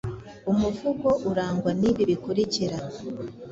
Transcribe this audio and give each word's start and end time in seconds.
Umuvugo 0.51 1.07
urangwa 1.29 1.71
n’ibi 1.79 2.03
bikurikira: 2.09 2.77